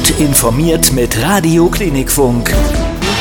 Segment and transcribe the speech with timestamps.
[0.00, 2.50] Gut informiert mit Radio Klinikfunk.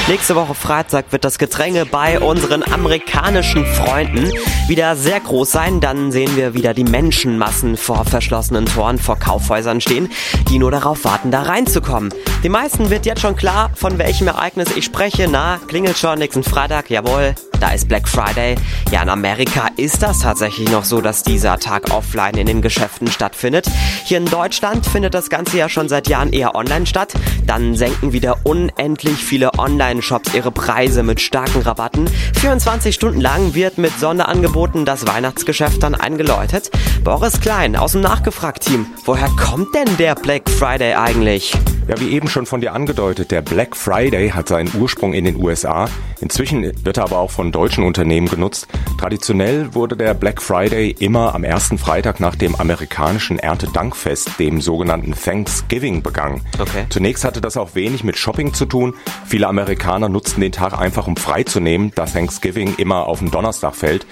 [0.07, 4.31] Nächste Woche Freitag wird das Gedränge bei unseren amerikanischen Freunden
[4.69, 5.81] wieder sehr groß sein.
[5.81, 10.09] Dann sehen wir wieder die Menschenmassen vor verschlossenen Toren vor Kaufhäusern stehen,
[10.49, 12.13] die nur darauf warten, da reinzukommen.
[12.43, 15.27] Die meisten wird jetzt schon klar, von welchem Ereignis ich spreche.
[15.29, 18.55] Na, klingelt schon nächsten Freitag, jawohl, da ist Black Friday.
[18.91, 23.07] Ja, in Amerika ist das tatsächlich noch so, dass dieser Tag offline in den Geschäften
[23.07, 23.67] stattfindet.
[24.05, 27.13] Hier in Deutschland findet das Ganze ja schon seit Jahren eher online statt.
[27.45, 32.09] Dann senken wieder unendlich viele Online-Shops ihre Preise mit starken Rabatten.
[32.39, 36.71] 24 Stunden lang wird mit Sonderangeboten das Weihnachtsgeschäft dann eingeläutet.
[37.03, 38.87] Boris Klein aus dem Nachgefragt-Team.
[39.05, 41.53] Woher kommt denn der Black Friday eigentlich?
[41.89, 45.37] Ja, wie eben schon von dir angedeutet, der Black Friday hat seinen Ursprung in den
[45.37, 45.89] USA.
[46.21, 48.67] Inzwischen wird er aber auch von deutschen Unternehmen genutzt.
[48.99, 55.15] Traditionell wurde der Black Friday immer am ersten Freitag nach dem amerikanischen Erntedankfest, dem sogenannten
[55.15, 56.41] Thanksgiving, begangen.
[56.59, 56.85] Okay.
[56.89, 58.93] Zunächst hatte das auch wenig mit Shopping zu tun.
[59.25, 63.31] Viele Amerikaner nutzten den Tag einfach, um frei zu nehmen, da Thanksgiving immer auf den
[63.31, 64.05] Donnerstag fällt.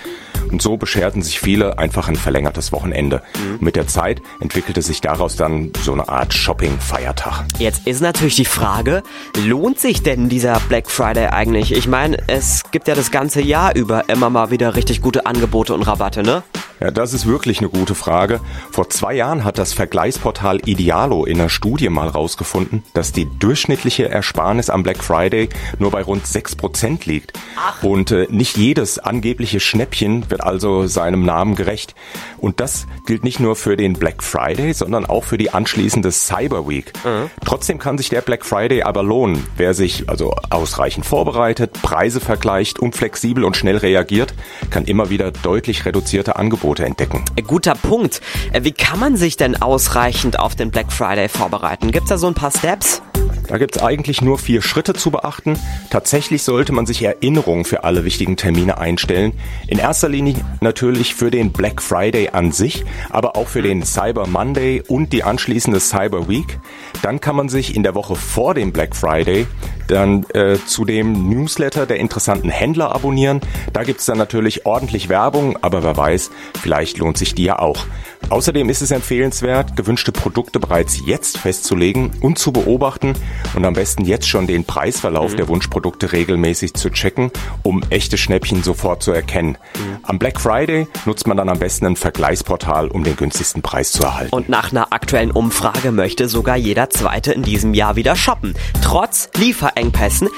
[0.52, 3.22] Und so bescherten sich viele einfach ein verlängertes Wochenende.
[3.36, 3.58] Mhm.
[3.60, 7.46] Mit der Zeit entwickelte sich daraus dann so eine Art Shopping-Feiertag.
[7.60, 9.04] Jetzt ist natürlich die Frage,
[9.46, 11.72] lohnt sich denn dieser Black Friday eigentlich?
[11.72, 15.74] Ich meine, es gibt ja das ganze Jahr über immer mal wieder richtig gute Angebote
[15.74, 16.44] und Rabatte, ne?
[16.80, 18.40] Ja, das ist wirklich eine gute Frage.
[18.72, 24.10] Vor zwei Jahren hat das Vergleichsportal Idealo in einer Studie mal rausgefunden, dass die durchschnittliche
[24.10, 27.34] Ersparnis am Black Friday nur bei rund 6% liegt.
[27.56, 27.82] Ach.
[27.82, 31.96] Und äh, nicht jedes angebliche Schnäppchen wird also seinem Namen gerecht.
[32.38, 36.68] Und das gilt nicht nur für den Black Friday, sondern auch für die anschließende Cyber
[36.68, 36.94] Week.
[37.04, 37.32] Mhm.
[37.44, 39.44] Trotzdem kann sich der Black Friday aber lohnen.
[39.56, 44.36] Wer sich also ausreichend vorbereitet, Preise vergleicht und flexibel und schnell reagiert,
[44.70, 47.24] kann immer wieder deutlich reduzierte Angebote Angebote entdecken.
[47.36, 48.22] Äh, guter Punkt.
[48.52, 51.92] Äh, wie kann man sich denn ausreichend auf den Black Friday vorbereiten?
[51.92, 53.02] Gibt's da so ein paar Steps?
[53.48, 55.58] Da gibt es eigentlich nur vier Schritte zu beachten.
[55.90, 59.32] Tatsächlich sollte man sich Erinnerungen für alle wichtigen Termine einstellen.
[59.68, 64.28] In erster Linie natürlich für den Black Friday an sich, aber auch für den Cyber
[64.28, 66.60] Monday und die anschließende Cyber Week.
[67.02, 69.48] Dann kann man sich in der Woche vor dem Black Friday
[69.88, 73.42] dann äh, zu dem Newsletter der interessanten Händler abonnieren.
[73.74, 76.32] Da gibt es dann natürlich ordentlich Werbung, aber wer weiß,
[76.62, 77.86] vielleicht lohnt sich die ja auch.
[78.30, 83.14] Außerdem ist es empfehlenswert, gewünschte Produkte bereits jetzt festzulegen und zu beobachten
[83.56, 85.38] und am besten jetzt schon den Preisverlauf mhm.
[85.38, 87.32] der Wunschprodukte regelmäßig zu checken,
[87.64, 89.58] um echte Schnäppchen sofort zu erkennen.
[89.76, 89.98] Mhm.
[90.04, 94.04] Am Black Friday nutzt man dann am besten ein Vergleichsportal, um den günstigsten Preis zu
[94.04, 94.36] erhalten.
[94.36, 98.56] Und nach einer aktuellen Umfrage möchte sogar jeder Zweite in diesem Jahr wieder shoppen.
[98.82, 99.30] Trotz
[99.78, 100.30] Lieferengpässen.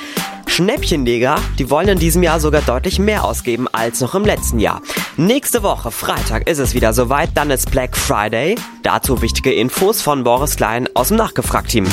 [0.48, 4.82] Schnäppchenleger, die wollen in diesem Jahr sogar deutlich mehr ausgeben als noch im letzten Jahr.
[5.16, 8.56] Nächste Woche, Freitag, ist es wieder soweit, dann ist Black Friday.
[8.84, 11.88] Dazu wichtige Infos von Boris Klein aus dem Nachgefragt-Team.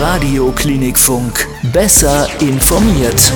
[0.00, 1.48] Radio Klinikfunk.
[1.72, 3.32] Besser informiert.